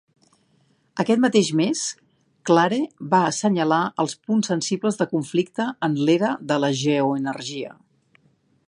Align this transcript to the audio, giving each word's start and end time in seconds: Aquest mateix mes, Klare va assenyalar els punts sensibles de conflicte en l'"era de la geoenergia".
Aquest 1.03 1.19
mateix 1.25 1.51
mes, 1.59 1.83
Klare 2.51 2.79
va 3.11 3.19
assenyalar 3.27 3.83
els 4.05 4.17
punts 4.31 4.53
sensibles 4.53 4.99
de 5.03 5.09
conflicte 5.15 5.71
en 5.91 6.01
l'"era 6.07 6.33
de 6.53 6.59
la 6.65 6.75
geoenergia". 6.83 7.77